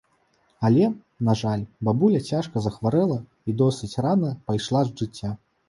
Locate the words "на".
1.27-1.35